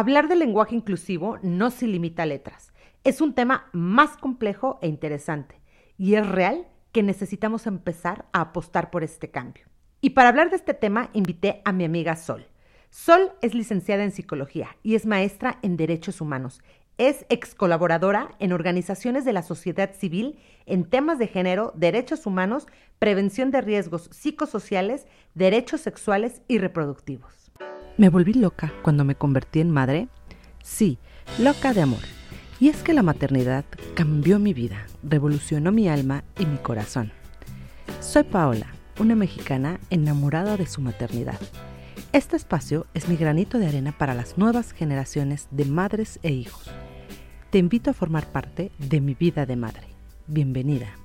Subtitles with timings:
[0.00, 2.72] Hablar del lenguaje inclusivo no se limita a letras.
[3.04, 5.60] Es un tema más complejo e interesante.
[5.98, 9.66] Y es real que necesitamos empezar a apostar por este cambio.
[10.00, 12.46] Y para hablar de este tema invité a mi amiga Sol.
[12.88, 16.62] Sol es licenciada en psicología y es maestra en derechos humanos.
[16.96, 22.66] Es ex colaboradora en organizaciones de la sociedad civil en temas de género, derechos humanos,
[22.98, 27.39] prevención de riesgos psicosociales, derechos sexuales y reproductivos.
[28.00, 30.08] ¿Me volví loca cuando me convertí en madre?
[30.62, 30.96] Sí,
[31.38, 32.00] loca de amor.
[32.58, 37.12] Y es que la maternidad cambió mi vida, revolucionó mi alma y mi corazón.
[38.00, 38.68] Soy Paola,
[38.98, 41.38] una mexicana enamorada de su maternidad.
[42.14, 46.70] Este espacio es mi granito de arena para las nuevas generaciones de madres e hijos.
[47.50, 49.88] Te invito a formar parte de mi vida de madre.
[50.26, 50.99] Bienvenida.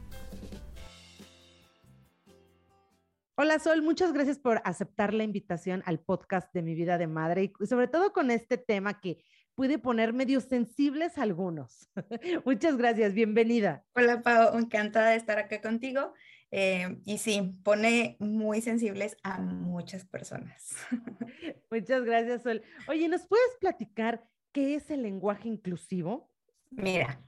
[3.38, 7.52] Hola Sol, muchas gracias por aceptar la invitación al podcast de mi vida de madre
[7.60, 11.90] y sobre todo con este tema que puede poner medio sensibles a algunos.
[12.46, 13.84] muchas gracias, bienvenida.
[13.94, 16.14] Hola Pau, encantada de estar acá contigo.
[16.50, 20.74] Eh, y sí, pone muy sensibles a muchas personas.
[21.70, 22.64] muchas gracias Sol.
[22.88, 24.24] Oye, ¿nos puedes platicar
[24.54, 26.32] qué es el lenguaje inclusivo?
[26.72, 27.22] Mira,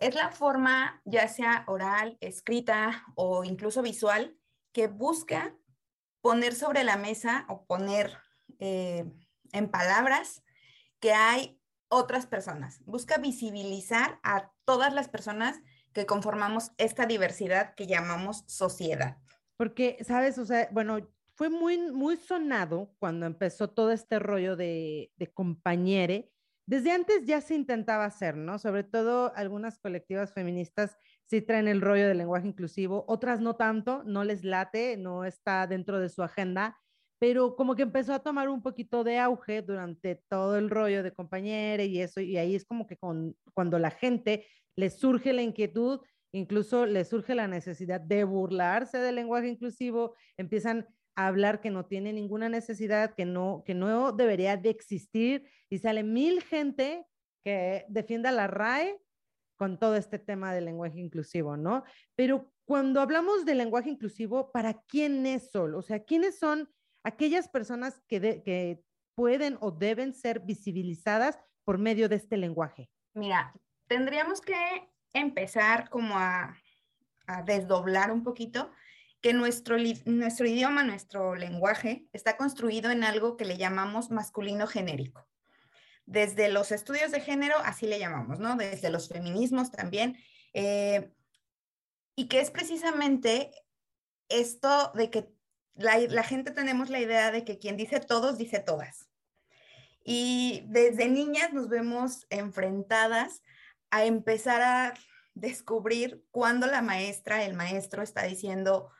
[0.00, 4.36] es la forma ya sea oral, escrita o incluso visual
[4.72, 5.54] que busca
[6.20, 8.16] poner sobre la mesa o poner
[8.58, 9.04] eh,
[9.52, 10.42] en palabras
[11.00, 12.80] que hay otras personas.
[12.84, 15.60] Busca visibilizar a todas las personas
[15.92, 19.18] que conformamos esta diversidad que llamamos sociedad.
[19.56, 20.98] Porque, sabes, o sea, bueno,
[21.34, 26.32] fue muy, muy sonado cuando empezó todo este rollo de, de compañere.
[26.66, 28.58] Desde antes ya se intentaba hacer, ¿no?
[28.58, 34.02] Sobre todo algunas colectivas feministas sí traen el rollo del lenguaje inclusivo, otras no tanto,
[34.04, 36.78] no les late, no está dentro de su agenda,
[37.18, 41.12] pero como que empezó a tomar un poquito de auge durante todo el rollo de
[41.12, 45.42] compañera y eso, y ahí es como que con, cuando la gente le surge la
[45.42, 46.00] inquietud,
[46.34, 51.86] incluso le surge la necesidad de burlarse del lenguaje inclusivo, empiezan a hablar que no
[51.86, 57.06] tiene ninguna necesidad, que no, que no debería de existir, y sale mil gente
[57.44, 58.98] que defienda la RAE
[59.62, 61.84] con todo este tema del lenguaje inclusivo, ¿no?
[62.16, 65.78] Pero cuando hablamos de lenguaje inclusivo, ¿para quién es solo?
[65.78, 66.68] O sea, ¿quiénes son
[67.04, 68.82] aquellas personas que, que
[69.14, 72.90] pueden o deben ser visibilizadas por medio de este lenguaje?
[73.14, 73.54] Mira,
[73.86, 74.56] tendríamos que
[75.12, 76.56] empezar como a,
[77.28, 78.72] a desdoblar un poquito
[79.20, 85.24] que nuestro, nuestro idioma, nuestro lenguaje está construido en algo que le llamamos masculino genérico
[86.06, 88.56] desde los estudios de género, así le llamamos, ¿no?
[88.56, 90.16] Desde los feminismos también,
[90.52, 91.12] eh,
[92.16, 93.50] y que es precisamente
[94.28, 95.28] esto de que
[95.74, 99.08] la, gente tenemos la idea de que quien dice todos, dice todas.
[100.04, 103.42] Y desde niñas nos vemos enfrentadas
[103.90, 104.94] a empezar a
[105.34, 108.90] descubrir cuándo la maestra, el maestro está diciendo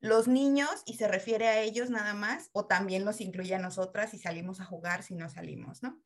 [0.00, 4.14] los niños y se refiere a ellos nada más, o también los incluye a nosotras
[4.14, 6.00] y salimos a jugar si no salimos, ¿no?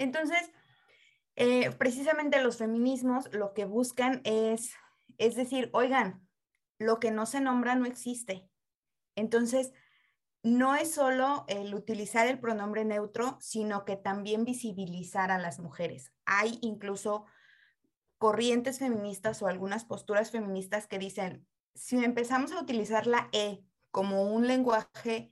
[0.00, 0.50] Entonces,
[1.36, 4.72] eh, precisamente los feminismos lo que buscan es,
[5.18, 6.26] es decir, oigan,
[6.78, 8.48] lo que no se nombra no existe.
[9.14, 9.72] Entonces,
[10.42, 16.14] no es solo el utilizar el pronombre neutro, sino que también visibilizar a las mujeres.
[16.24, 17.26] Hay incluso
[18.16, 24.22] corrientes feministas o algunas posturas feministas que dicen, si empezamos a utilizar la E como
[24.32, 25.30] un lenguaje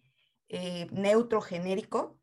[0.51, 2.18] eh, neutro genérico,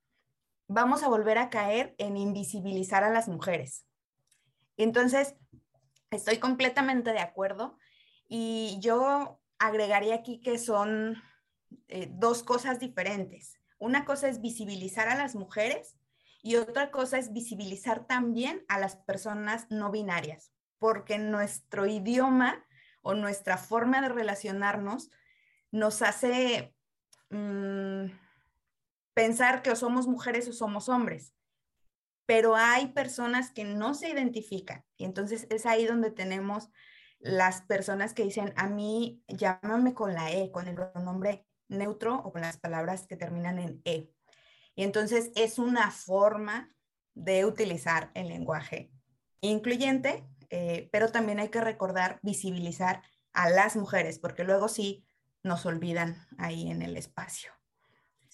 [0.67, 3.85] vamos a volver a caer en invisibilizar a las mujeres.
[4.77, 5.35] Entonces,
[6.11, 7.77] estoy completamente de acuerdo
[8.27, 11.21] y yo agregaría aquí que son
[11.87, 13.59] eh, dos cosas diferentes.
[13.77, 15.97] Una cosa es visibilizar a las mujeres
[16.41, 22.65] y otra cosa es visibilizar también a las personas no binarias, porque nuestro idioma
[23.01, 25.11] o nuestra forma de relacionarnos
[25.71, 26.75] nos hace...
[27.29, 28.24] Mm,
[29.15, 31.33] pensar que o somos mujeres o somos hombres,
[32.27, 36.69] pero hay personas que no se identifican y entonces es ahí donde tenemos
[37.19, 42.31] las personas que dicen, a mí llámame con la E, con el pronombre neutro o
[42.31, 44.11] con las palabras que terminan en E.
[44.75, 46.69] Y entonces es una forma
[47.13, 48.91] de utilizar el lenguaje
[49.39, 53.01] incluyente, eh, pero también hay que recordar visibilizar
[53.33, 55.05] a las mujeres, porque luego sí
[55.41, 57.51] nos olvidan ahí en el espacio.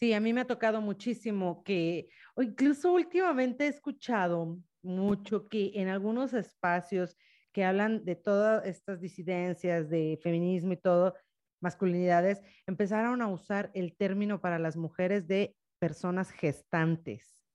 [0.02, 5.74] Sí, a mí me ha tocado muchísimo que, o incluso últimamente he escuchado mucho que
[5.76, 7.16] en algunos espacios
[7.52, 11.14] que hablan de todas estas disidencias, de feminismo y todo,
[11.62, 17.46] masculinidades, empezaron a usar el término para las mujeres de personas gestantes.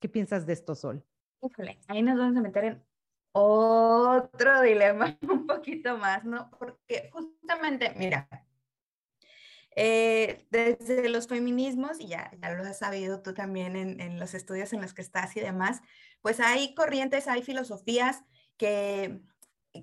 [0.00, 1.04] ¿Qué piensas de esto, Sol?
[1.42, 2.82] Híjole, ahí nos vamos a meter en
[3.32, 6.48] otro dilema un poquito más, ¿no?
[6.60, 8.28] Porque justamente, mira,
[9.76, 14.34] eh, desde los feminismos, y ya, ya lo has sabido tú también en, en, los
[14.34, 15.80] estudios en los que estás y demás,
[16.22, 18.24] pues hay corrientes, hay filosofías
[18.56, 19.20] que,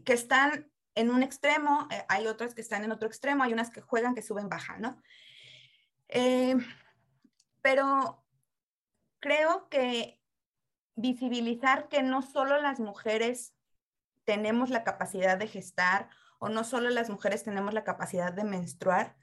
[0.03, 3.69] que están en un extremo, eh, hay otras que están en otro extremo, hay unas
[3.69, 5.01] que juegan, que suben, bajan, ¿no?
[6.07, 6.55] Eh,
[7.61, 8.23] pero
[9.19, 10.21] creo que
[10.95, 13.53] visibilizar que no solo las mujeres
[14.23, 16.09] tenemos la capacidad de gestar
[16.39, 19.15] o no solo las mujeres tenemos la capacidad de menstruar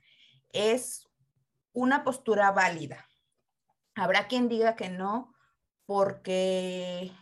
[0.52, 1.08] es
[1.72, 3.06] una postura válida.
[3.94, 5.34] Habrá quien diga que no,
[5.86, 7.12] porque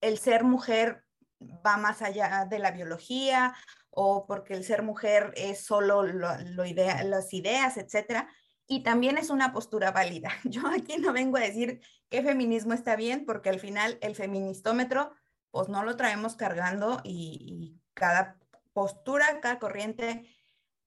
[0.00, 1.04] el ser mujer
[1.40, 3.54] va más allá de la biología
[3.90, 8.28] o porque el ser mujer es solo lo, idea, las ideas, etcétera.
[8.66, 10.30] Y también es una postura válida.
[10.44, 15.12] Yo aquí no vengo a decir que feminismo está bien, porque al final el feministómetro,
[15.50, 18.38] pues no lo traemos cargando y cada
[18.72, 20.28] postura, cada corriente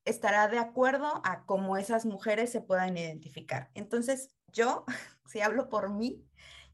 [0.05, 3.69] estará de acuerdo a cómo esas mujeres se puedan identificar.
[3.73, 4.85] Entonces, yo,
[5.25, 6.23] si hablo por mí,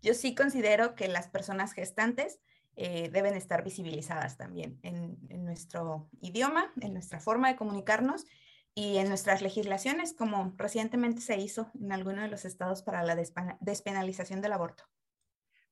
[0.02, 2.40] yo sí considero que las personas gestantes
[2.76, 8.26] eh, deben estar visibilizadas también en, nuestro idioma, en nuestra forma de comunicarnos
[8.74, 13.18] y en nuestras legislaciones, como recientemente se hizo en alguno de los estados para la
[13.60, 14.86] despenalización del aborto.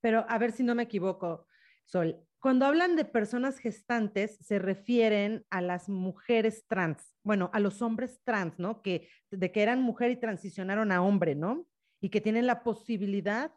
[0.01, 1.45] Pero a ver si no me equivoco,
[1.85, 2.21] Sol.
[2.39, 8.21] Cuando hablan de personas gestantes, se refieren a las mujeres trans, bueno, a los hombres
[8.23, 8.81] trans, ¿no?
[8.81, 11.67] Que de que eran mujer y transicionaron a hombre, ¿no?
[11.99, 13.51] Y que tienen la posibilidad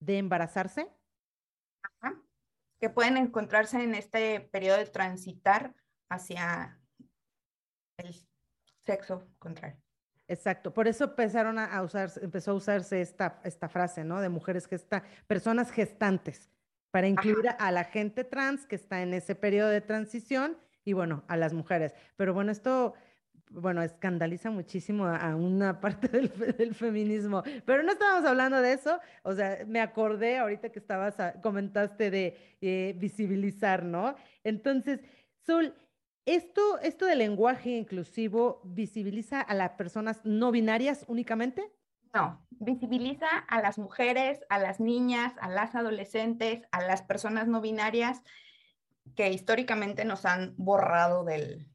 [0.00, 0.90] de embarazarse.
[1.82, 2.20] Ajá
[2.80, 5.74] que pueden encontrarse en este periodo de transitar
[6.08, 6.78] hacia
[7.96, 8.14] el
[8.80, 9.80] sexo contrario.
[10.28, 14.20] Exacto, por eso empezaron a usarse, empezó a usarse esta, esta frase, ¿no?
[14.20, 16.50] De mujeres gesta, personas gestantes,
[16.96, 21.24] para incluir a la gente trans que está en ese periodo de transición y bueno,
[21.28, 21.92] a las mujeres.
[22.16, 22.94] Pero bueno, esto
[23.50, 29.34] bueno, escandaliza muchísimo a, una parte del, feminismo, pero no estábamos hablando de eso, o
[29.34, 34.16] sea, me acordé ahorita que estabas, comentaste de eh, visibilizar, ¿no?
[34.42, 35.00] Entonces,
[35.44, 35.74] Sol,
[36.24, 41.70] ¿esto, ¿esto del lenguaje inclusivo visibiliza a las personas no binarias únicamente?
[42.16, 47.60] No, visibiliza a las mujeres, a las niñas, a las adolescentes, a las personas no
[47.60, 48.22] binarias
[49.14, 51.68] que históricamente nos han borrado del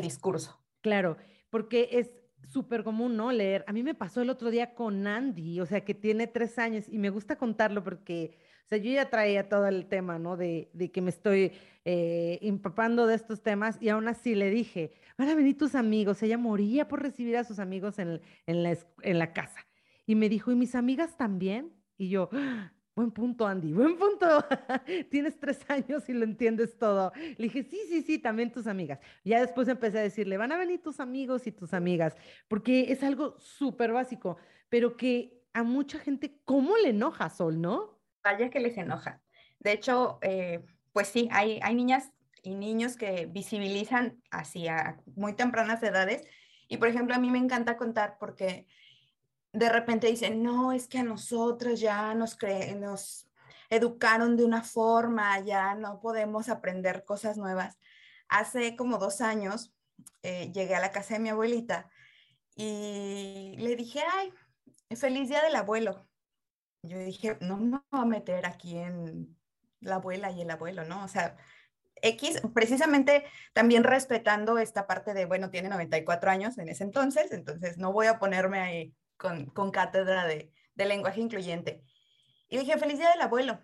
[0.00, 0.64] discurso.
[0.80, 1.16] Claro,
[1.50, 2.14] porque es
[2.52, 3.32] súper común, ¿no?
[3.32, 3.64] Leer.
[3.66, 6.84] A mí me pasó el otro día con Andy, o sea, que tiene tres años
[6.88, 10.36] y me gusta contarlo porque, o sea, yo ya traía todo el tema, ¿no?
[10.36, 11.50] De, de que me estoy
[11.84, 16.22] eh, empapando de estos temas y aún así le dije, van a venir tus amigos.
[16.22, 19.66] Ella moría por recibir a sus amigos en, en la casa.
[20.06, 21.72] Y me dijo, ¿y mis amigas también?
[21.96, 22.30] Y yo,
[23.00, 24.26] Buen punto, Andy, buen punto.
[25.10, 27.12] Tienes tres años y lo entiendes todo.
[27.16, 28.98] Le dije, sí, sí, sí, también tus amigas.
[29.24, 32.14] Ya después empecé a decirle, van a venir tus amigos y tus amigas,
[32.46, 34.36] porque es algo súper básico,
[34.68, 38.00] pero que a mucha gente, ¿cómo le enoja, Sol, no?
[38.22, 39.22] Vaya que les enoja.
[39.60, 40.62] De hecho, eh,
[40.92, 42.12] pues sí, hay, hay niñas
[42.42, 46.26] y niños que visibilizan hacia muy tempranas edades.
[46.68, 48.66] Y por ejemplo, a mí me encanta contar porque
[49.52, 52.38] de repente dicen, no, es que a nosotros ya nos,
[52.76, 53.28] nos
[53.68, 57.78] educaron de una forma, ya no podemos aprender cosas nuevas.
[58.28, 59.74] Hace como dos años
[60.22, 61.90] eh, llegué a la casa de mi abuelita
[62.54, 64.32] y le dije, ay,
[64.96, 66.06] feliz día del abuelo.
[66.82, 69.36] Yo dije, no me voy a meter aquí en
[69.80, 71.04] la abuela y el abuelo, ¿no?
[71.04, 71.36] O sea,
[72.02, 77.78] X, precisamente también respetando esta parte de, bueno, tiene 94 años en ese entonces, entonces
[77.78, 81.84] no voy a ponerme ahí con, cátedra de, lenguaje incluyente.
[82.48, 83.60] Y dije, feliz día del abuelo.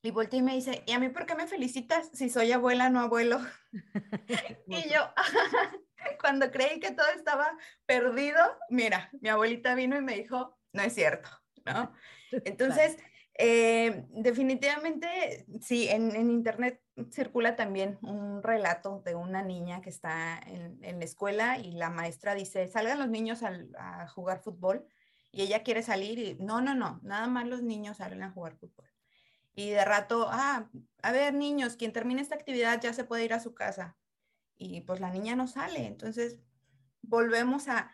[0.00, 2.88] Y volteé y me dice, ¿y a mí por qué me felicitas si soy abuela,
[2.88, 3.40] no abuelo?
[4.66, 5.12] y yo,
[6.20, 7.50] cuando creí que todo estaba
[7.84, 8.38] perdido,
[8.70, 11.28] mira, mi abuelita vino y me dijo, no es cierto,
[11.66, 11.92] ¿no?
[12.44, 12.96] Entonces,
[13.34, 20.80] eh, definitivamente, sí, en, internet circula también un relato de una niña que está en,
[20.80, 24.86] la escuela y la maestra dice, salgan los niños a jugar fútbol
[25.30, 28.56] y ella quiere salir y no, no, no, nada más los niños salen a jugar
[28.56, 28.88] fútbol.
[29.54, 30.70] Y de rato, ah,
[31.02, 33.96] a ver niños, quien termine esta actividad ya se puede ir a su casa.
[34.56, 35.86] Y pues la niña no sale.
[35.86, 36.38] Entonces,
[37.02, 37.92] volvemos a,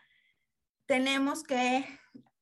[0.84, 1.86] tenemos que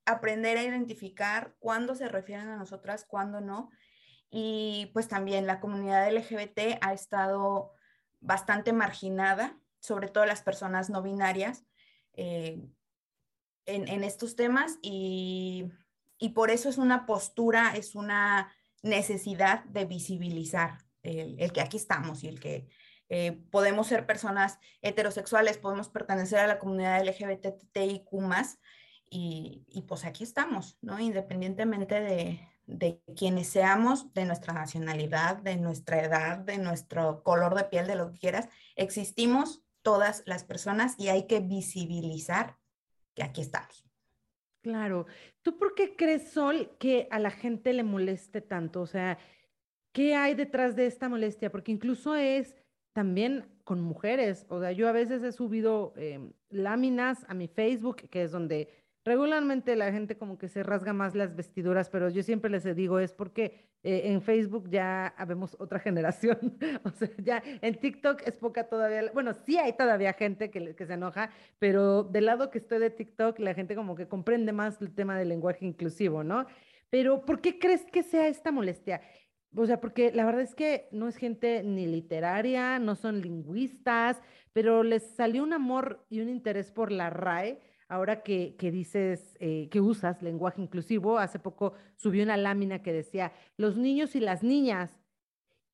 [0.07, 3.71] aprender a identificar cuándo se refieren a nosotras, cuándo no.
[4.35, 7.75] Y pues también la comunidad LGBT ha estado
[8.21, 11.67] bastante marginada, sobre todo las personas no binarias,
[12.15, 12.67] eh,
[13.67, 15.71] en, estos temas y,
[16.19, 22.25] y por eso es una postura, es una necesidad de visibilizar el, que aquí estamos
[22.25, 22.69] y el que
[23.09, 28.07] eh, podemos ser personas heterosexuales, podemos pertenecer a la comunidad LGBTIQ
[29.11, 30.99] y, y pues aquí estamos, ¿no?
[30.99, 37.65] Independientemente de, de quienes seamos, de nuestra nacionalidad, de nuestra edad, de nuestro color de
[37.65, 42.57] piel, de lo que quieras, existimos todas las personas y hay que visibilizar
[43.15, 43.85] que aquí estamos.
[44.63, 45.07] Claro.
[45.43, 48.81] ¿Tú por qué crees, Sol, que a la gente le moleste tanto?
[48.81, 49.19] O sea,
[49.93, 51.51] ¿qué hay detrás de esta molestia?
[51.51, 52.55] Porque incluso es
[52.93, 54.47] también con mujeres.
[54.49, 58.82] O sea, yo a veces he subido em, láminas a mi Facebook, que es donde
[59.05, 62.99] regularmente la gente como que se rasga más las vestiduras, pero yo siempre les digo
[62.99, 68.37] es porque eh, en Facebook ya habemos otra generación, o sea, ya en TikTok es
[68.37, 72.59] poca todavía, bueno, sí hay todavía gente que, que se enoja, pero del lado que
[72.59, 76.47] estoy de TikTok, la gente como que comprende más el tema del lenguaje inclusivo, ¿no?
[76.91, 79.01] Pero ¿por qué crees que sea esta molestia?
[79.55, 84.21] O sea, porque la verdad es que no es gente ni literaria, no son lingüistas,
[84.53, 87.61] pero les salió un amor y un interés por la RAE
[87.93, 93.33] ahora que, dices eh, que usas lenguaje inclusivo, hace poco subí una lámina que decía
[93.59, 94.99] los niños y las niñas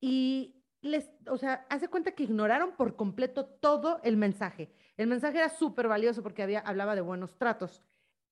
[0.01, 4.69] y les, o sea, hace cuenta que ignoraron por completo todo el mensaje.
[4.97, 7.81] El mensaje era súper valioso porque había, hablaba de buenos tratos,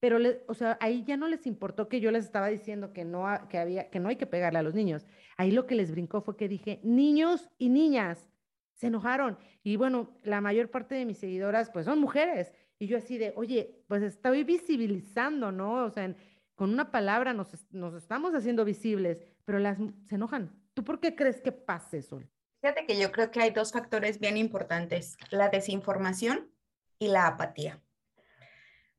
[0.02, 3.26] pero, o sea, ahí ya no les importó que yo les estaba diciendo que no,
[3.48, 5.08] que, había, que no hay que pegarle a los niños.
[5.38, 8.30] Ahí lo que les brincó fue que dije, niños y niñas,
[8.74, 9.38] se enojaron.
[9.64, 12.54] Y bueno, la mayor parte de mis seguidoras, pues son mujeres.
[12.80, 15.86] Y yo así de, oye, pues estoy visibilizando, ¿no?
[15.86, 16.14] O sea,
[16.56, 20.52] con una palabra nos, nos estamos haciendo visibles, pero las se enojan.
[20.74, 22.30] ¿Tú por qué crees que pase, Sol?
[22.62, 26.52] Fíjate que yo creo que hay dos factores bien importantes, la desinformación
[27.00, 27.82] y la apatía.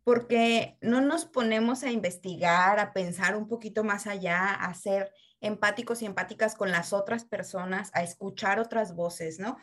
[0.05, 6.03] Porque no nos ponemos a investigar, a pensar un poquito más allá, a ser empáticos
[6.03, 9.59] y empáticas con las otras personas, a escuchar otras voces, ¿no?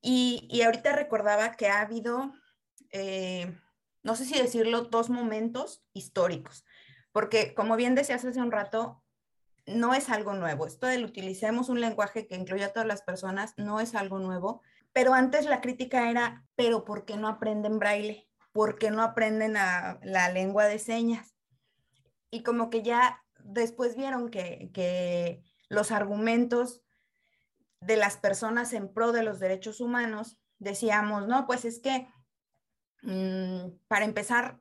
[0.00, 2.32] Y, y ahorita recordaba que ha habido
[2.94, 3.52] eh,
[4.04, 6.64] no sé si decirlo, dos momentos históricos,
[7.10, 9.02] porque como bien decías hace un rato,
[9.66, 10.66] no es algo nuevo.
[10.66, 14.62] Esto del utilicemos un lenguaje que incluya a todas las personas no es algo nuevo,
[14.92, 18.28] pero antes la crítica era, pero ¿por qué no aprenden braille?
[18.52, 21.34] ¿Por qué no aprenden la lengua de señas?
[22.30, 26.84] Y como que ya después vieron que, que los argumentos
[27.80, 32.06] de las personas en pro de los derechos humanos, decíamos, no, pues es que
[33.88, 34.60] para empezar,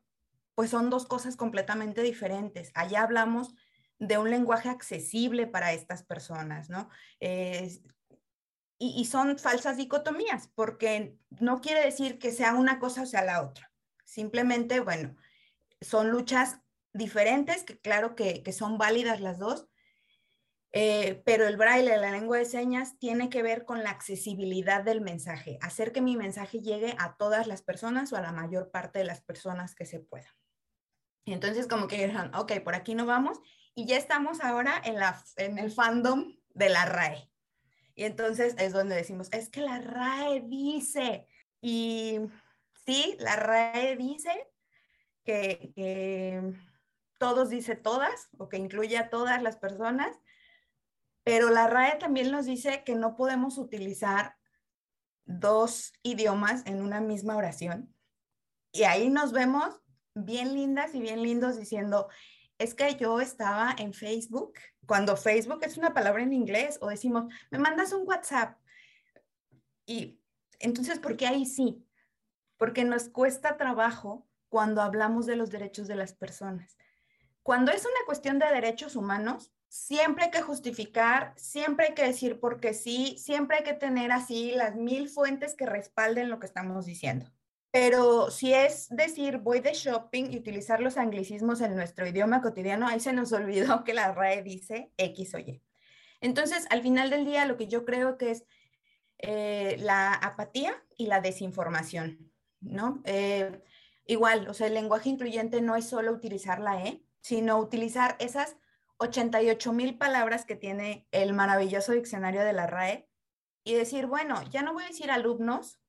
[0.55, 2.71] pues son dos cosas completamente diferentes.
[2.75, 3.55] Allá hablamos
[3.99, 6.89] de un lenguaje accesible para estas personas, ¿no?
[8.79, 13.41] y, son falsas dicotomías, porque no quiere decir que sea una cosa o sea la
[13.41, 13.71] otra.
[14.03, 15.15] Simplemente, bueno,
[15.79, 16.59] son luchas
[16.91, 19.67] diferentes, que claro que, que son válidas las dos,
[20.75, 25.01] eh, pero el braille, la lengua de señas, tiene que ver con la accesibilidad del
[25.01, 28.97] mensaje, hacer que mi mensaje llegue a todas las personas o a la mayor parte
[28.97, 30.35] de las personas que se pueda.
[31.25, 33.39] Y entonces como que dijeron, ok, por aquí no vamos
[33.75, 37.29] y ya estamos ahora en, la, en el fandom de la RAE.
[37.93, 41.27] Y entonces es donde decimos, es que la RAE dice,
[41.61, 42.19] y
[42.83, 44.49] sí, la RAE dice
[45.23, 46.41] que, que
[47.19, 50.17] todos dice todas o que incluye a todas las personas,
[51.23, 54.35] pero la RAE también nos dice que no podemos utilizar
[55.25, 57.93] dos idiomas en una misma oración.
[58.71, 59.81] Y ahí nos vemos
[60.15, 62.09] bien lindas y bien lindos diciendo,
[62.57, 64.53] es que yo estaba en Facebook,
[64.85, 68.57] cuando Facebook es una palabra en inglés, o decimos, me mandas un WhatsApp.
[69.85, 70.19] Y
[70.59, 71.85] entonces, ¿por qué ahí sí?
[72.57, 76.77] Porque nos cuesta trabajo cuando hablamos de los derechos de las personas.
[77.41, 82.39] Cuando es una cuestión de derechos humanos, siempre hay que justificar, siempre hay que decir
[82.39, 86.85] porque sí, siempre hay que tener así las mil fuentes que respalden lo que estamos
[86.85, 87.25] diciendo.
[87.71, 92.87] Pero si es decir voy de shopping y utilizar los anglicismos en nuestro idioma cotidiano,
[92.87, 95.63] ahí se nos olvidó que la RAE dice X o Y.
[96.21, 98.45] Entonces, al final del día, lo que yo creo que es
[99.17, 103.01] eh, la apatía y la desinformación, ¿no?
[103.05, 103.59] Eh,
[104.05, 108.55] igual, o sea, el lenguaje incluyente no es solo utilizar la E, sino utilizar esas
[108.97, 113.07] 88 mil palabras que tiene el maravilloso diccionario de la RAE
[113.63, 115.79] y decir, bueno, ya no voy a decir alumnos,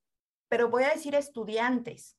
[0.49, 2.17] pero voy a decir estudiantes.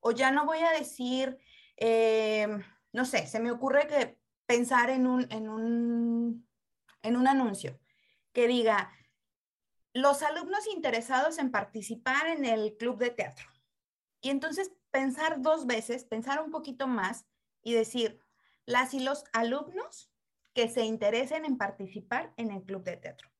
[0.00, 1.38] O ya no voy a decir,
[1.76, 2.48] eh,
[2.92, 6.48] no sé, se me ocurre que pensar en un, en un,
[7.02, 7.78] en un anuncio
[8.32, 8.92] que diga,
[9.92, 13.46] los alumnos interesados en participar en el club de teatro.
[14.20, 17.26] Y entonces pensar dos veces, pensar un poquito más
[17.62, 18.20] y decir,
[18.66, 20.10] las y los alumnos
[20.60, 23.30] que se interesen en participar en el club de teatro.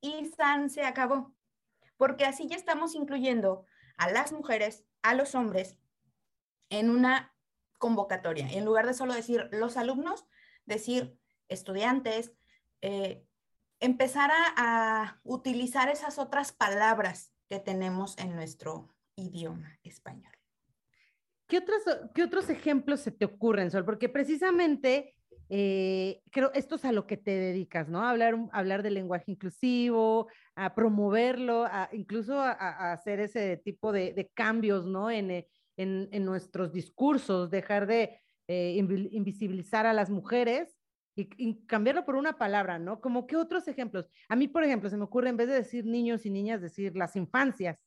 [0.00, 1.34] Y San se acabó,
[1.96, 5.76] porque así ya estamos incluyendo a las mujeres, a los hombres
[6.70, 7.34] en una
[7.78, 8.48] convocatoria.
[8.52, 10.26] En lugar de solo decir los alumnos,
[10.64, 11.18] decir
[11.48, 12.30] estudiantes,
[12.82, 13.26] eh,
[13.80, 20.32] empezar a, utilizar esas otras palabras que tenemos en nuestro idioma español.
[21.48, 21.82] ¿Qué otros,
[22.14, 23.84] ¿Qué otros ejemplos se te ocurren, Sol?
[23.84, 25.16] Porque precisamente
[25.56, 28.02] eh, creo esto es a lo que te dedicas, ¿no?
[28.02, 34.32] A hablar, hablar del lenguaje inclusivo, a promoverlo, a, incluso a, hacer ese tipo de,
[34.34, 35.12] cambios, ¿no?
[35.12, 35.46] En,
[35.76, 40.76] en, nuestros discursos, dejar de eh, invisibilizar a las mujeres
[41.14, 43.00] y, cambiarlo por una palabra, ¿no?
[43.00, 44.08] Como que otros ejemplos.
[44.28, 46.96] A mí, por ejemplo, se me ocurre en vez de decir niños y niñas, decir
[46.96, 47.78] las infancias,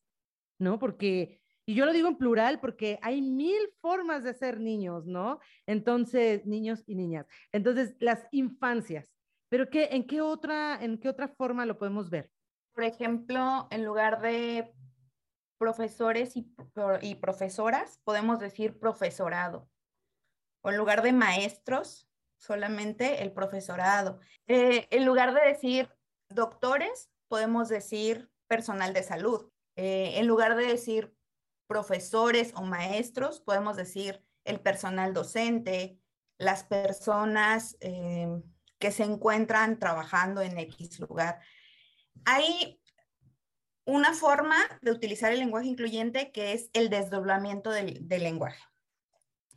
[0.58, 0.80] ¿no?
[0.80, 5.40] Porque, y yo lo digo en plural porque hay mil formas de ser niños, ¿no?
[5.66, 7.28] Entonces, niños y niñas.
[7.52, 9.14] Entonces, las infancias.
[9.50, 12.32] Pero qué, ¿en, qué otra, ¿en qué otra forma lo podemos ver?
[12.74, 14.74] Por ejemplo, en lugar de
[15.58, 16.50] profesores y,
[17.02, 19.70] y profesoras, podemos decir profesorado.
[20.64, 22.10] O en lugar de maestros,
[22.40, 24.22] solamente el profesorado.
[24.48, 25.94] Eh, en lugar de decir
[26.30, 29.52] doctores, podemos decir personal de salud.
[29.76, 31.14] Eh, en lugar de decir
[31.68, 36.00] profesores o maestros, podemos decir el personal docente,
[36.38, 38.28] las personas eh,
[38.80, 41.40] que se encuentran trabajando en X lugar.
[42.26, 42.80] Hay
[43.86, 48.62] una forma de utilizar el lenguaje incluyente que es el desdoblamiento del, del lenguaje,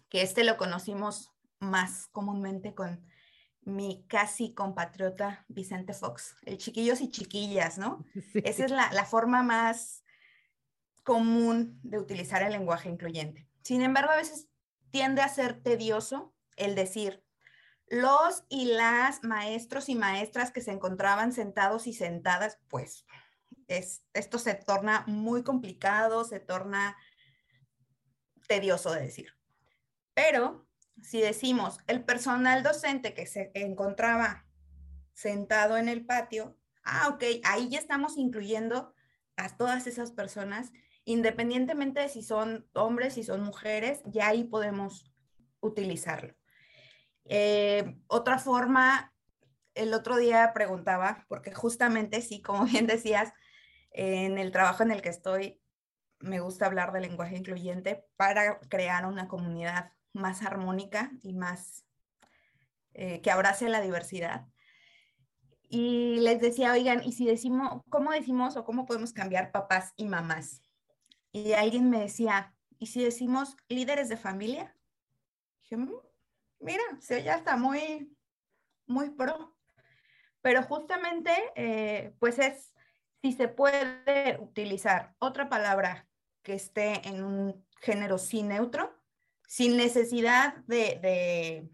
[0.09, 3.05] que este lo conocimos más comúnmente con
[3.63, 8.05] mi casi compatriota Vicente Fox, el chiquillos y chiquillas, ¿no?
[8.45, 10.03] Esa es la, la, forma más
[11.11, 13.49] común de utilizar el lenguaje incluyente.
[13.65, 14.47] Sin embargo, a veces
[14.93, 17.25] tiende a ser tedioso el decir
[17.89, 23.07] los y las maestros y maestras que se encontraban sentados y sentadas, pues
[23.67, 26.97] es, esto se torna muy complicado, se torna
[28.47, 29.35] tedioso de decir.
[30.15, 30.69] Pero
[31.03, 34.47] si decimos el personal docente que se encontraba
[35.13, 38.95] sentado en el patio, ah, ok, ahí ya estamos incluyendo
[39.37, 40.71] a todas esas personas,
[41.05, 45.11] independientemente de si son hombres, si son mujeres, ya ahí podemos
[45.61, 46.35] utilizarlo.
[47.25, 49.15] Eh, otra forma,
[49.75, 53.33] el otro día preguntaba, porque justamente sí, como bien decías,
[53.93, 55.61] en el trabajo en el que estoy,
[56.21, 61.85] me gusta hablar de lenguaje incluyente para crear una comunidad más armónica y más
[62.93, 64.47] eh, que abrace la diversidad.
[65.69, 70.07] Y les decía, oigan, ¿y si decimos, cómo decimos o cómo podemos cambiar papás y
[70.07, 70.63] mamás?
[71.33, 74.77] Y alguien me decía, ¿y si decimos líderes de familia?
[75.63, 75.95] dije, mm,
[76.61, 78.17] mira, se ya está muy,
[78.87, 79.57] muy pro.
[80.43, 82.75] Pero justamente, eh, pues es,
[83.21, 86.09] si se puede utilizar otra palabra
[86.43, 88.99] que esté en un género sí neutro,
[89.47, 91.69] sin necesidad de,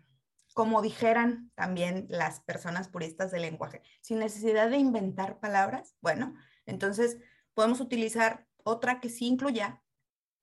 [0.55, 7.19] como dijeran también las personas puristas del lenguaje, sin necesidad de inventar palabras, bueno, entonces
[7.55, 9.83] podemos utilizar otra que sí incluya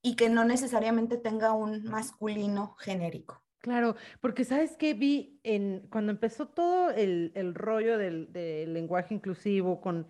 [0.02, 3.44] y que no necesariamente tenga un masculino genérico.
[3.60, 9.80] Claro, porque sabes que vi en cuando empezó todo el, rollo del, del, lenguaje inclusivo,
[9.80, 10.08] con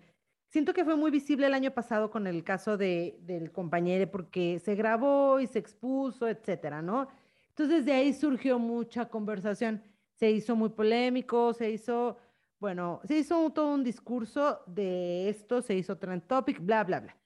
[0.48, 4.58] siento que fue muy visible el año pasado con el caso de, del compañero, porque
[4.58, 7.08] se grabó y se expuso, etcétera, ¿no?
[7.50, 9.82] Entonces de ahí surgió mucha conversación,
[10.14, 12.16] se hizo muy polémico, se hizo,
[12.58, 17.16] bueno, se hizo todo un discurso de esto, se hizo trend topic, bla, bla, bla.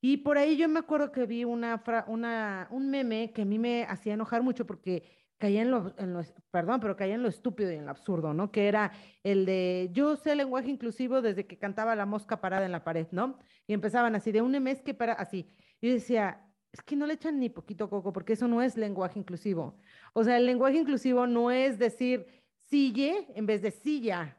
[0.00, 3.58] Y por ahí yo me acuerdo que vi una, una un meme que a mí
[3.58, 5.02] me hacía enojar mucho porque
[5.38, 8.34] caía en lo, en lo, perdón, pero caía en lo estúpido y en lo absurdo,
[8.34, 8.50] ¿no?
[8.50, 12.72] Que era el de, yo sé lenguaje inclusivo desde que cantaba la mosca parada en
[12.72, 13.38] la pared, ¿no?
[13.66, 15.48] Y empezaban así, de un mes que para, así.
[15.80, 19.18] Yo decía, es que no le echan ni poquito coco porque eso no es lenguaje
[19.18, 19.78] inclusivo.
[20.12, 22.26] O sea, el lenguaje inclusivo no es decir
[22.68, 24.38] sille en vez de silla.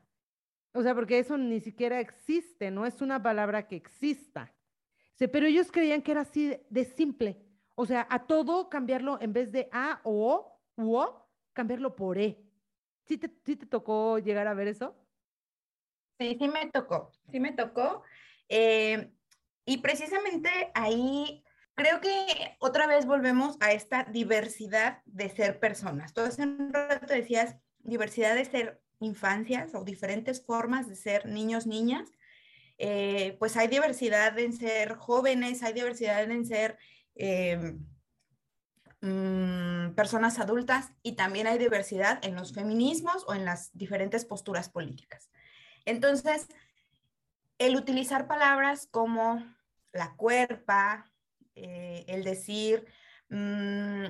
[0.74, 4.54] O sea, porque eso ni siquiera existe, no es una palabra que exista.
[5.28, 7.46] Pero ellos creían que era así de, simple.
[7.76, 12.42] O sea, a todo cambiarlo en vez de a o o, cambiarlo por e.
[13.06, 14.96] ¿Sí te, ¿Sí te tocó llegar a ver eso?
[16.20, 18.04] Sí, sí me tocó, sí me tocó.
[18.48, 19.12] Eh,
[19.66, 21.44] y precisamente ahí
[21.76, 26.14] creo que otra vez volvemos a esta diversidad de ser personas.
[26.14, 31.68] Tú hace un rato decías diversidad de ser infancias o diferentes formas de ser niños,
[31.68, 32.12] niñas.
[32.82, 36.78] Eh, pues hay diversidad en ser jóvenes, hay diversidad en ser
[37.16, 37.86] em,
[39.02, 44.70] mm, personas adultas y también hay diversidad en los feminismos o en las diferentes posturas
[44.70, 45.30] políticas.
[45.84, 46.48] Entonces,
[47.58, 49.44] el utilizar palabras como
[49.92, 51.12] la cuerpa,
[51.56, 52.86] eh, el decir
[53.28, 54.06] mmm,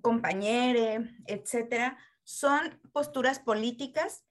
[0.00, 4.24] compañere, etcétera, son posturas políticas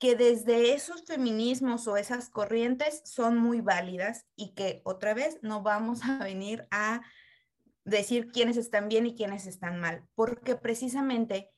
[0.00, 5.62] que desde esos feminismos o esas corrientes son muy válidas y que otra vez no
[5.62, 7.02] vamos a venir a
[7.84, 11.50] decir quiénes están bien y quiénes están mal, porque precisamente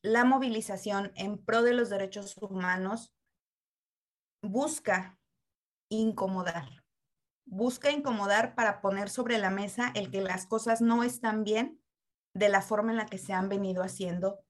[0.00, 3.14] la movilización en pro de los derechos humanos
[4.40, 5.18] busca
[5.90, 6.84] incomodar,
[7.44, 11.78] busca incomodar para poner sobre la mesa el que las cosas no están bien
[12.32, 14.40] de la forma en la que se han venido haciendo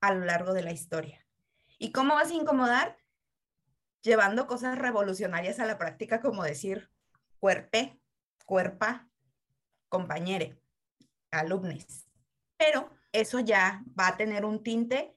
[0.00, 1.23] a lo largo de la historia.
[1.78, 2.96] ¿Y cómo vas a incomodar?
[4.02, 6.90] Llevando cosas revolucionarias a la práctica, como decir
[7.38, 8.00] cuerpe,
[8.46, 9.08] cuerpa,
[9.88, 10.58] compañere,
[11.30, 12.06] alumnes.
[12.56, 15.16] Pero eso ya va a tener un tinte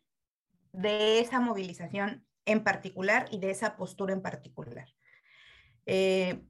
[0.72, 4.88] de esa movilización en particular y de esa postura en particular.
[5.86, 6.46] Eh,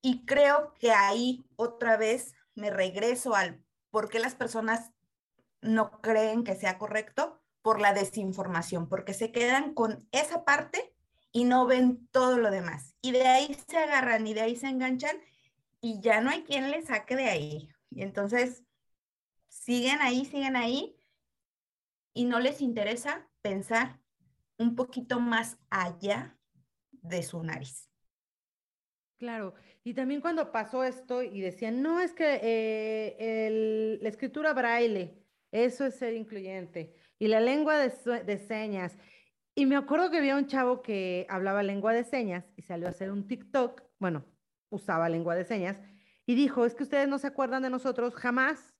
[0.00, 4.92] y creo que ahí otra vez me regreso al por qué las personas
[5.60, 10.94] no creen que sea correcto, por la desinformación, porque se quedan con esa parte
[11.30, 12.94] y no ven todo lo demás.
[13.00, 15.16] Y de ahí se agarran y de ahí se enganchan
[15.80, 17.68] y ya no hay quien les saque de ahí.
[17.90, 18.64] Y entonces
[19.48, 20.96] siguen ahí, siguen ahí
[22.12, 24.00] y no les interesa pensar
[24.58, 26.38] un poquito más allá
[26.90, 27.88] de su nariz.
[29.18, 35.16] Claro, y también cuando pasó esto y decían, no, es que eh, la escritura braille,
[35.52, 38.98] eso es ser incluyente y la lengua de, señas.
[39.54, 42.90] Y me acuerdo que había un chavo que hablaba lengua de señas y salió a
[42.90, 44.24] hacer un TikTok, bueno,
[44.70, 45.80] usaba lengua de señas,
[46.26, 48.74] y dijo, es que ustedes no se acuerdan de nosotros jamás,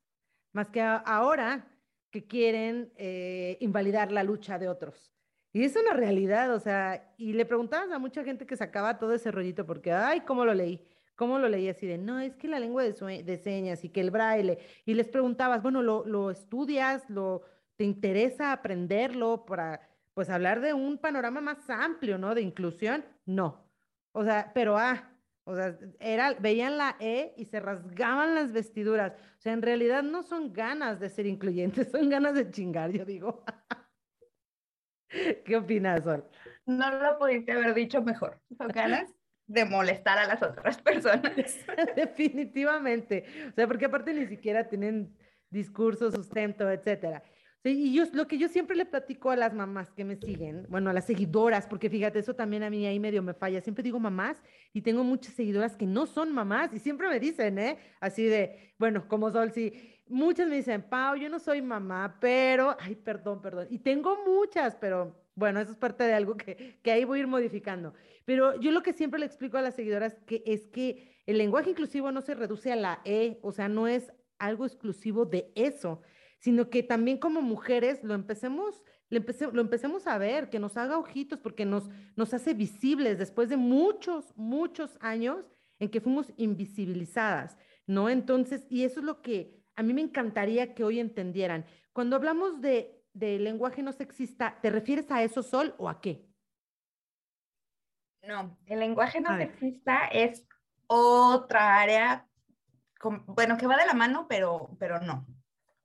[0.52, 1.68] más que ahora
[2.10, 5.12] que quieren eh, invalidar la lucha de otros.
[5.52, 9.14] Y es una realidad, o sea, y le preguntabas a mucha gente que sacaba todo
[9.14, 10.84] ese rollito, porque, ay, ¿cómo lo leí?
[11.14, 14.10] ¿Cómo lo leí así de, no, es que la lengua de, señas y que el
[14.10, 17.08] braille, y les preguntabas, bueno, ¿lo, lo estudias?
[17.08, 17.42] ¿Lo,
[17.76, 22.34] te interesa aprenderlo para, pues, hablar de un panorama más amplio, ¿no?
[22.34, 23.68] De inclusión, no.
[24.12, 25.12] O sea, pero ah,
[25.44, 29.12] o sea, era, veían la E y se rasgaban las vestiduras.
[29.12, 33.04] O sea, en realidad no son ganas de ser incluyentes, son ganas de chingar, yo
[33.04, 33.44] digo.
[35.44, 36.24] ¿Qué opinas, Sol?
[36.64, 38.40] No lo pudiste haber dicho mejor.
[38.56, 39.12] Son ganas
[39.46, 41.34] de molestar a las otras personas.
[41.96, 43.24] Definitivamente.
[43.50, 45.14] O sea, porque aparte ni siquiera tienen
[45.50, 47.22] discurso, sustento, etcétera.
[47.62, 50.66] Sí, y yo, lo que yo siempre le platico a las mamás que me siguen,
[50.68, 53.60] bueno, a las seguidoras, porque fíjate, eso también a mí ahí medio me falla.
[53.60, 57.60] Siempre digo mamás y tengo muchas seguidoras que no son mamás y siempre me dicen,
[57.60, 57.78] ¿eh?
[58.00, 59.72] Así de, bueno, como Sol, sí.
[60.08, 63.68] Muchas me dicen, Pau, yo no soy mamá, pero, ay, perdón, perdón.
[63.70, 67.22] Y tengo muchas, pero bueno, eso es parte de algo que, que ahí voy a
[67.22, 67.94] ir modificando.
[68.24, 71.70] Pero yo lo que siempre le explico a las seguidoras que es que el lenguaje
[71.70, 76.02] inclusivo no se reduce a la E, o sea, no es algo exclusivo de eso
[76.42, 81.38] sino que también como mujeres lo empecemos, lo, empecemos a ver, que nos haga ojitos,
[81.38, 85.46] porque nos, nos hace visibles después de muchos, muchos años
[85.78, 88.08] en que fuimos invisibilizadas, ¿no?
[88.08, 91.64] Entonces, y eso es lo que a mí me encantaría que hoy entendieran.
[91.92, 96.26] Cuando hablamos de, de lenguaje no sexista, ¿te refieres a eso, Sol, o a qué?
[98.26, 100.44] No, el lenguaje no sexista es
[100.88, 102.26] otra área,
[103.28, 105.24] bueno, que va de la mano, pero, pero no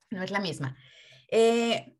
[0.09, 0.77] no es la misma.
[1.29, 1.97] Eh,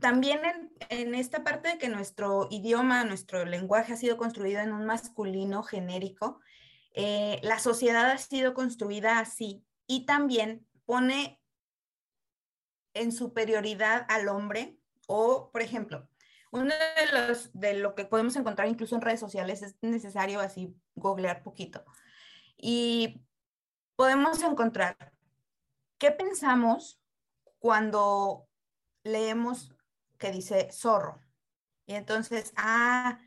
[0.00, 0.40] también
[0.88, 5.62] en, esta parte de que nuestro idioma, nuestro lenguaje ha sido construido en un masculino
[5.62, 6.40] genérico,
[6.92, 11.40] eh, la sociedad ha sido construida así y también pone
[12.94, 16.08] en superioridad al hombre o, por ejemplo,
[16.52, 20.74] uno de los de lo que podemos encontrar incluso en redes sociales es necesario así
[20.96, 21.84] googlear poquito
[22.56, 23.22] y
[23.94, 24.96] podemos encontrar
[25.98, 26.99] qué pensamos
[27.60, 28.48] cuando
[29.04, 29.72] leemos
[30.18, 31.20] que dice zorro.
[31.86, 33.20] Y entonces, ah,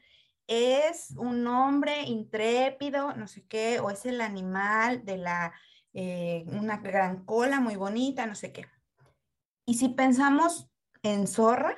[0.48, 5.54] es un hombre intrépido, no sé qué, o es el animal de la,
[5.93, 8.65] eh, una gran cola muy bonita, no sé qué.
[9.65, 10.69] Y si pensamos
[11.04, 11.76] en zorra,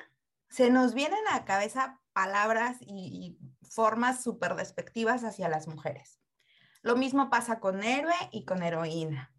[0.48, 6.20] se nos vienen a la cabeza palabras y, y formas súper despectivas hacia las mujeres.
[6.82, 9.34] Lo mismo pasa con héroe y con heroína.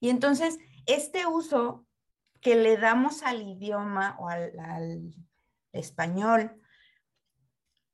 [0.00, 1.86] Y entonces, este uso
[2.42, 5.14] que le damos al idioma o al,
[5.72, 6.60] español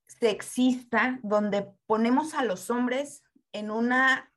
[0.09, 4.33] sexista, donde ponemos a los hombres en una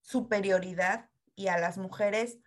[0.00, 2.38] superioridad y a las mujeres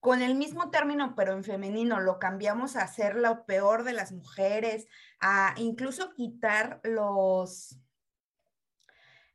[0.00, 4.12] con el mismo término, pero en femenino, lo cambiamos a ser lo peor de las
[4.12, 4.86] mujeres,
[5.20, 7.78] a incluso quitar los,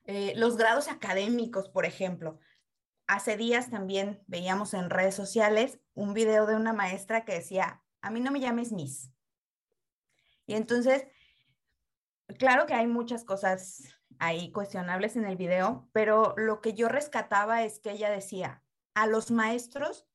[0.06, 2.40] eh, los grados académicos, por ejemplo.
[3.08, 8.10] Hace días también veíamos en redes sociales un video de una maestra que decía, a
[8.10, 9.12] mí no me llames Miss.
[10.46, 11.06] Y entonces,
[12.40, 13.84] claro que hay muchas cosas
[14.20, 18.64] ahí cuestionables en el video, pero lo que yo rescataba es que ella decía,
[18.94, 20.08] a los maestros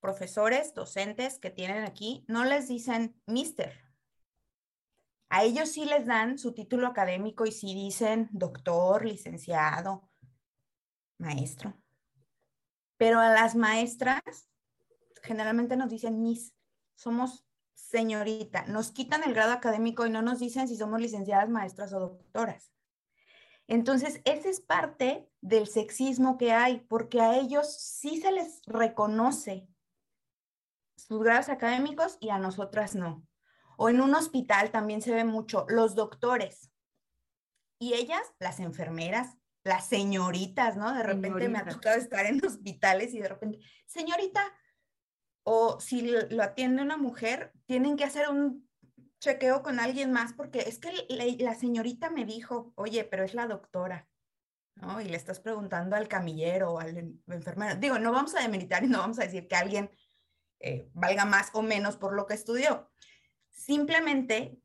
[0.00, 3.80] profesores, docentes que tienen aquí, no les dicen mister.
[5.30, 10.10] A ellos sí les dan su título académico y sí dicen doctor, licenciado,
[11.18, 11.81] maestro.
[13.02, 14.48] Pero a las maestras
[15.24, 16.54] generalmente nos dicen miss.
[16.94, 18.64] Somos señorita.
[18.66, 22.70] Nos quitan el grado académico y no nos dicen si somos licenciadas, maestras o doctoras.
[23.66, 29.66] Entonces, esa es parte del sexismo que hay, porque a ellos sí se les reconoce
[30.94, 33.26] sus grados académicos y a nosotras no.
[33.78, 36.70] O en un hospital también se ve mucho los doctores
[37.80, 40.92] y ellas, las enfermeras, las señoritas, ¿no?
[40.92, 44.42] De repente me ha tocado estar en hospitales y de repente, señorita,
[45.44, 48.68] o si lo atiende una mujer, tienen que hacer un
[49.20, 50.90] chequeo con alguien más porque es que
[51.38, 54.08] la señorita me dijo, oye, pero es la doctora.
[54.74, 55.00] ¿no?
[55.00, 57.76] Y le estás preguntando al camillero o al enfermero.
[57.76, 59.90] Digo, no vamos a demeritar y no vamos a decir que alguien
[60.60, 62.90] eh, valga más o menos por lo que estudió.
[63.50, 64.58] Simplemente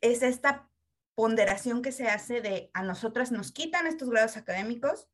[0.00, 0.70] es esta
[1.14, 5.08] ponderación que se hace de a nosotras nos quitan estos grados académicos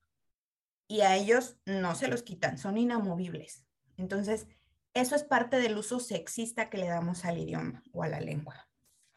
[0.86, 3.66] y a ellos no se los quitan, son inamovibles.
[3.96, 4.46] Entonces,
[4.94, 8.68] eso es parte del uso sexista que le damos al idioma o a la lengua.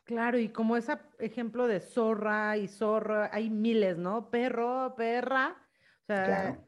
[0.04, 4.30] Claro, y como ese ejemplo de zorra y zorra, hay miles, ¿no?
[4.30, 5.56] Perro, perra.
[6.04, 6.60] O sea,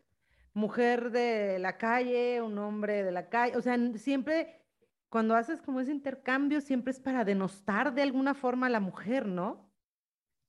[0.54, 4.64] mujer de la calle, un hombre de la calle, o sea, siempre
[5.10, 9.28] cuando haces como ese intercambio, siempre es para denostar de alguna forma a la mujer,
[9.28, 9.73] ¿no?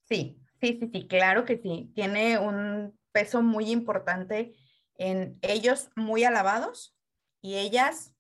[0.04, 1.90] Sí, sí, sí, sí, claro que sí.
[1.94, 4.54] Tiene un peso muy importante
[4.96, 6.96] en ellos muy alabados
[7.40, 8.14] y ellas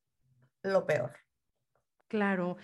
[0.62, 1.12] lo peor.
[2.08, 2.56] Claro.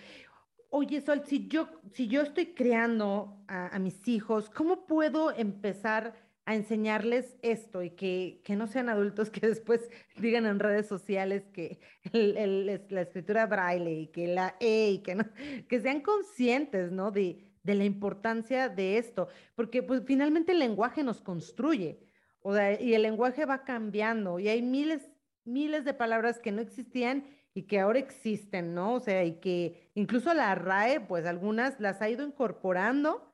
[0.69, 6.55] Oye, Sol, si yo, si yo estoy creando a, mis hijos, ¿cómo puedo empezar a
[6.55, 11.79] enseñarles esto y que, que, no sean adultos que después digan en redes sociales que
[12.13, 15.25] la escritura braille y que la E y que no,
[15.67, 17.11] que sean conscientes, ¿no?
[17.11, 21.99] De, de la importancia de esto, porque pues finalmente el lenguaje nos construye,
[22.41, 25.11] o sea, y el lenguaje va cambiando y hay miles,
[25.43, 28.93] miles de palabras que no existían y que ahora existen, ¿no?
[28.95, 33.33] O sea, y que incluso la RAE, pues algunas las ha ido incorporando.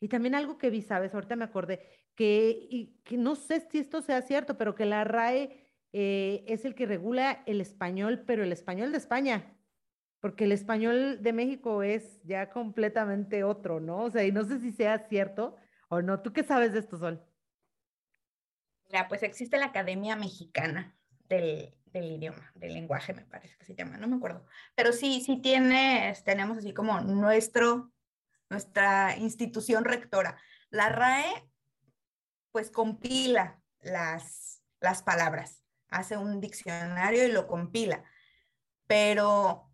[0.00, 1.14] Y también algo que vi, ¿sabes?
[1.14, 1.80] Ahorita me acordé,
[2.14, 6.64] que, y, que no sé si esto sea cierto, pero que la RAE eh, es
[6.64, 9.55] el que regula el español, pero el español de España,
[10.26, 13.98] porque el español de México es ya completamente otro, ¿no?
[13.98, 15.54] O sea, y no sé si sea cierto
[15.88, 16.20] o no.
[16.20, 17.24] ¿Tú qué sabes de esto, Sol?
[18.90, 23.76] Mira, pues existe la Academia Mexicana del, del idioma, del lenguaje, me parece que se
[23.76, 24.44] llama, no me acuerdo.
[24.74, 27.92] Pero sí, sí tiene, tenemos así como nuestro,
[28.50, 30.36] nuestra institución rectora.
[30.70, 31.48] La RAE
[32.50, 38.02] pues compila las, las palabras, hace un diccionario y lo compila,
[38.88, 39.65] pero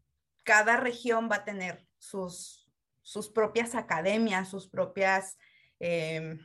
[0.44, 2.70] cada región va a tener sus,
[3.02, 5.38] sus propias academias, sus propias
[5.78, 6.38] em,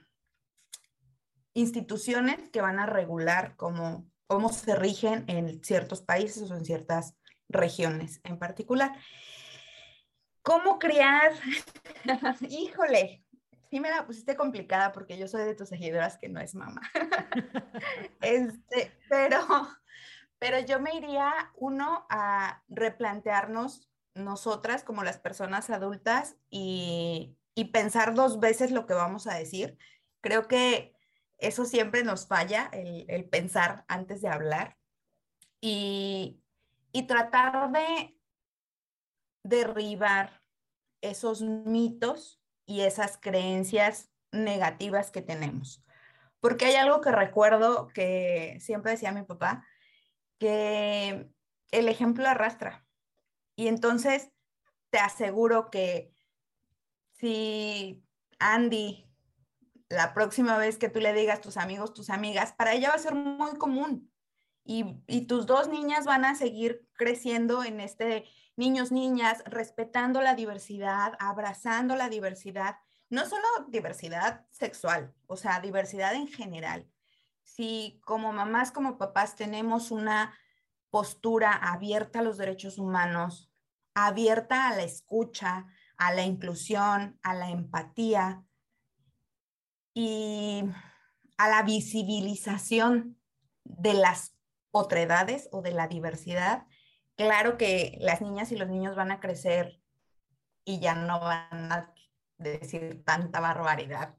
[1.54, 7.16] instituciones que van a regular cómo, cómo se rigen en ciertos países o en ciertas
[7.50, 8.92] regiones en particular.
[10.42, 11.34] ¿Cómo criar?
[12.50, 13.26] Híjole,
[13.70, 16.82] sí me la pusiste complicada porque yo soy de tus seguidoras que no es mamá.
[18.22, 19.40] este, pero,
[20.40, 28.14] pero yo me iría, uno, a replantearnos nosotras como las personas adultas y, y pensar
[28.14, 29.78] dos veces lo que vamos a decir.
[30.22, 30.96] Creo que
[31.38, 34.78] eso siempre nos falla, el, pensar antes de hablar
[35.62, 36.42] y,
[36.92, 38.18] y tratar de
[39.44, 40.42] derribar
[41.02, 45.84] esos mitos y esas creencias negativas que tenemos.
[46.40, 49.66] Porque hay algo que recuerdo que siempre decía mi papá,
[50.40, 51.30] que
[51.72, 52.86] el ejemplo arrastra.
[53.56, 54.32] Y entonces
[54.90, 56.14] te aseguro que
[57.14, 58.04] si
[58.40, 59.10] Andy,
[59.90, 63.00] la próxima vez que tú le digas tus amigos, tus amigas, para ella va a
[63.00, 64.12] ser muy común.
[64.64, 68.26] Y, y tus dos niñas van a seguir creciendo en este
[68.58, 72.78] niños, niñas, respetando la diversidad, abrazando la diversidad,
[73.10, 76.86] no solo diversidad sexual, o sea, diversidad en general.
[77.58, 80.38] Si como mamás, como papás tenemos una
[80.92, 83.52] postura abierta a los derechos humanos,
[83.96, 85.66] abierta a la escucha,
[85.98, 88.46] a la inclusión, a la empatía
[89.96, 90.66] y
[91.38, 93.20] a la visibilización
[93.64, 94.38] de las
[94.70, 96.68] otredades o de la diversidad.
[97.16, 99.82] Claro que las niñas y los niños van a crecer
[100.64, 101.92] y ya no van a
[102.38, 104.16] decir tanta barbaridad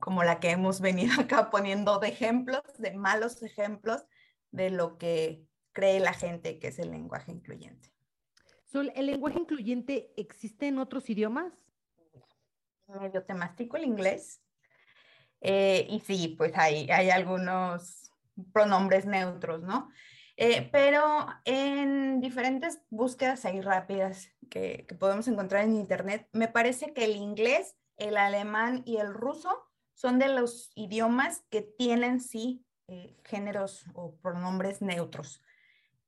[0.00, 4.04] como la que hemos venido acá poniendo de ejemplos, de malos ejemplos
[4.50, 7.92] de lo que cree la gente que es el lenguaje incluyente.
[8.64, 11.52] Sol, ¿el lenguaje incluyente existe en otros idiomas?
[12.88, 14.42] Medio temático el inglés.
[15.40, 18.10] Eh, y sí, pues hay, hay algunos
[18.52, 19.90] pronombres neutros, ¿no?
[20.36, 26.94] Eh, pero en diferentes búsquedas ahí rápidas que, que podemos encontrar en Internet, me parece
[26.94, 29.69] que el inglés, el alemán y el ruso
[30.00, 35.42] son de los idiomas que tienen sí eh, géneros o pronombres neutros,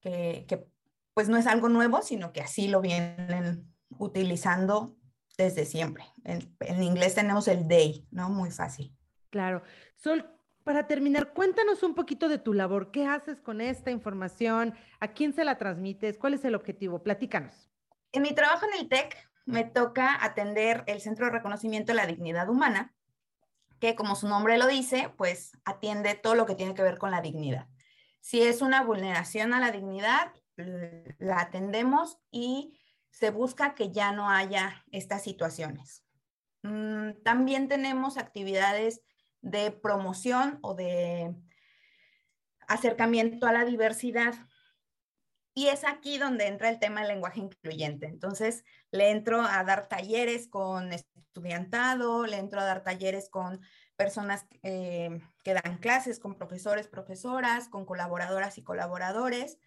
[0.01, 0.67] que,
[1.13, 4.97] pues no es algo nuevo, sino que así lo vienen utilizando
[5.37, 6.05] desde siempre.
[6.25, 8.31] En, en, inglés tenemos el they, ¿no?
[8.31, 8.97] Muy fácil.
[9.29, 9.63] Claro.
[9.97, 10.27] Sol,
[10.65, 12.93] para terminar, cuéntanos un poquito de tu labor.
[12.93, 14.75] ¿Qué haces con esta información?
[15.01, 16.17] ¿A quién se la transmites?
[16.17, 17.03] ¿Cuál es el objetivo?
[17.03, 17.71] Platícanos.
[18.11, 22.07] En mi trabajo en el TEC me toca atender el Centro de Reconocimiento de la
[22.07, 22.95] Dignidad Humana,
[23.83, 27.11] que como su nombre lo dice, pues atiende todo lo que tiene que ver con
[27.11, 27.67] la dignidad.
[28.21, 32.79] Si es una vulneración a la dignidad, la atendemos y
[33.11, 36.05] se busca que ya no haya estas situaciones.
[36.63, 39.03] Mm, también tenemos actividades
[39.41, 41.35] de promoción o de
[42.69, 44.35] acercamiento a la diversidad.
[45.55, 48.07] Y es aquí donde entra el tema del lenguaje incluyente.
[48.07, 50.93] Entonces, le entro a dar talleres con
[51.33, 53.61] estudiantado, le entro a dar talleres con
[53.97, 59.59] personas eh, que dan clases, con profesores, profesoras, con colaboradoras y colaboradores.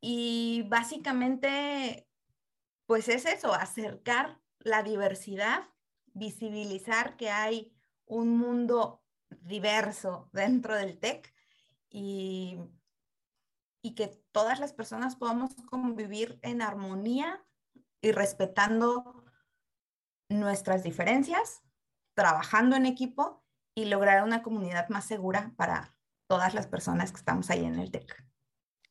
[0.00, 2.08] Y básicamente,
[2.86, 5.68] pues es eso, acercar la diversidad,
[6.14, 7.72] visibilizar que hay
[8.06, 9.02] un mundo
[9.42, 11.34] diverso dentro del TEC
[11.90, 12.58] y
[13.82, 17.44] y que todas las personas podamos convivir en armonía
[18.00, 19.17] y respetando
[20.28, 21.62] nuestras diferencias,
[22.14, 25.94] trabajando en equipo y lograr una comunidad más segura para
[26.26, 28.24] todas las personas que estamos ahí en el TEC.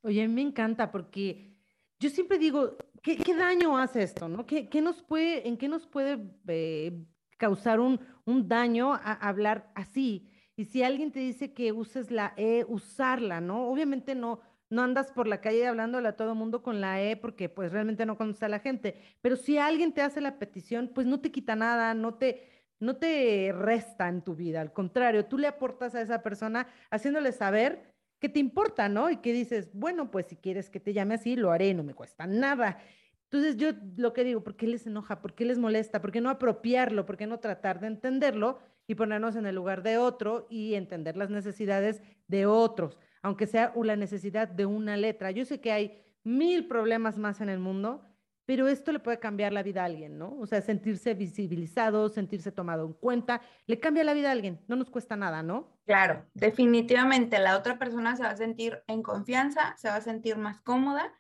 [0.02, 1.56] Oye, me encanta porque
[2.00, 4.28] yo siempre digo, ¿qué, daño hace esto?
[4.28, 4.46] ¿no?
[4.46, 7.06] ¿Qué, nos puede, ¿En qué nos puede eh,
[7.38, 10.32] causar un, un daño a hablar así?
[10.56, 13.70] Y si alguien te dice que uses la E, usarla, ¿no?
[13.70, 17.50] Obviamente no, no andas por la calle hablándole a todo mundo con la E porque
[17.50, 21.08] pues realmente no conoces a la gente, pero si alguien te hace la petición, pues
[21.08, 22.50] no te quita nada, no te,
[22.80, 27.32] no te resta en tu vida, al contrario, tú le aportas a esa persona haciéndole
[27.32, 29.10] saber que te importa, ¿no?
[29.10, 31.94] Y que dices, bueno, pues si quieres que te llame así, lo haré, no me
[31.94, 32.80] cuesta nada.
[33.26, 35.22] Entonces yo lo que digo, ¿por qué les enoja?
[35.22, 36.02] ¿Por qué les molesta?
[36.02, 37.06] ¿Por qué no apropiarlo?
[37.06, 41.18] ¿Por qué no tratar de entenderlo y ponernos en el lugar de otro y entender
[41.18, 42.98] las necesidades de otros?
[43.28, 45.32] Aunque sea la necesidad de una letra.
[45.32, 48.06] Yo sé que hay mil problemas más en el mundo,
[48.46, 50.34] pero esto le puede cambiar la vida a alguien, ¿no?
[50.40, 54.78] O sea, sentirse visibilizado, sentirse tomado en cuenta, le cambia la vida a alguien, no
[54.78, 55.78] nos cuesta nada, ¿no?
[55.86, 60.38] Claro, definitivamente la otra persona se va a sentir en confianza, se va a sentir
[60.38, 61.14] más cómoda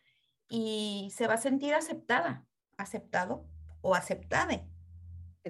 [0.48, 3.46] y se va a sentir aceptada, aceptado
[3.82, 4.62] o aceptada.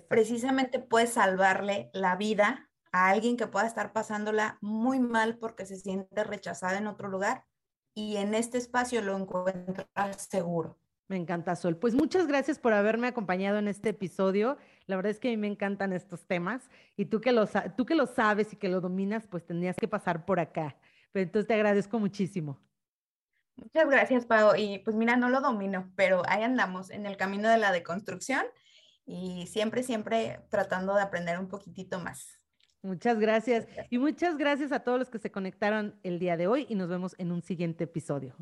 [0.10, 2.67] Precisamente puede salvarle la vida
[2.98, 7.44] a alguien que pueda estar pasándola muy mal porque se siente rechazada en otro lugar
[7.94, 10.78] y en este espacio lo encuentra seguro.
[11.08, 11.78] Me encanta, Sol.
[11.78, 14.58] Pues muchas gracias por haberme acompañado en este episodio.
[14.88, 17.86] La verdad es que a mí me encantan estos temas y tú que lo, tú
[17.86, 20.76] que lo sabes y que lo dominas, pues tenías que pasar por acá.
[21.14, 22.60] Pero entonces te agradezco muchísimo.
[23.56, 24.56] Muchas gracias, Pau.
[24.56, 28.46] Y pues mira, no lo domino, pero ahí andamos en el camino de la deconstrucción
[29.06, 32.40] y siempre, siempre tratando de aprender un poquitito más.
[32.88, 33.68] Muchas gracias.
[33.90, 36.88] Y muchas gracias a todos los que se conectaron el día de hoy y nos
[36.88, 38.34] vemos en un siguiente episodio.